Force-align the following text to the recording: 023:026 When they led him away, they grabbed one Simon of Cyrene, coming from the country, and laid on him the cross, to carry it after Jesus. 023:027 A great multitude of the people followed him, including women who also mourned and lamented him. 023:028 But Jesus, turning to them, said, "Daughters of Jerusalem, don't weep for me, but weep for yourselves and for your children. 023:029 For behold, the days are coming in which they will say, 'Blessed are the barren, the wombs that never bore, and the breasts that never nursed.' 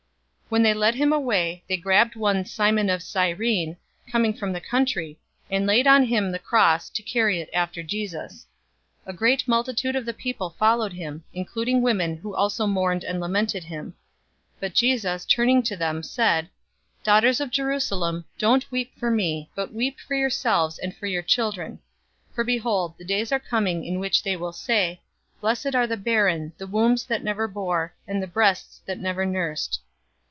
023:026 0.51 0.57
When 0.57 0.63
they 0.63 0.73
led 0.73 0.95
him 0.95 1.13
away, 1.13 1.63
they 1.69 1.77
grabbed 1.77 2.17
one 2.17 2.43
Simon 2.43 2.89
of 2.89 3.01
Cyrene, 3.01 3.77
coming 4.11 4.33
from 4.33 4.51
the 4.51 4.59
country, 4.59 5.17
and 5.49 5.65
laid 5.65 5.87
on 5.87 6.03
him 6.03 6.29
the 6.29 6.39
cross, 6.39 6.89
to 6.89 7.01
carry 7.01 7.39
it 7.39 7.49
after 7.53 7.81
Jesus. 7.81 8.47
023:027 9.05 9.13
A 9.15 9.15
great 9.15 9.47
multitude 9.47 9.95
of 9.95 10.05
the 10.05 10.13
people 10.13 10.49
followed 10.59 10.91
him, 10.91 11.23
including 11.31 11.81
women 11.81 12.17
who 12.17 12.35
also 12.35 12.67
mourned 12.67 13.05
and 13.05 13.21
lamented 13.21 13.63
him. 13.63 13.93
023:028 14.55 14.59
But 14.59 14.73
Jesus, 14.73 15.25
turning 15.25 15.63
to 15.63 15.77
them, 15.77 16.03
said, 16.03 16.49
"Daughters 17.01 17.39
of 17.39 17.49
Jerusalem, 17.49 18.25
don't 18.37 18.69
weep 18.69 18.91
for 18.99 19.09
me, 19.09 19.49
but 19.55 19.73
weep 19.73 20.01
for 20.05 20.15
yourselves 20.15 20.77
and 20.79 20.93
for 20.93 21.05
your 21.05 21.23
children. 21.23 21.79
023:029 22.31 22.35
For 22.35 22.43
behold, 22.43 22.97
the 22.97 23.05
days 23.05 23.31
are 23.31 23.39
coming 23.39 23.85
in 23.85 23.99
which 23.99 24.21
they 24.21 24.35
will 24.35 24.51
say, 24.51 24.99
'Blessed 25.39 25.75
are 25.75 25.87
the 25.87 25.95
barren, 25.95 26.51
the 26.57 26.67
wombs 26.67 27.05
that 27.05 27.23
never 27.23 27.47
bore, 27.47 27.93
and 28.05 28.21
the 28.21 28.27
breasts 28.27 28.81
that 28.85 28.99
never 28.99 29.25
nursed.' 29.25 29.79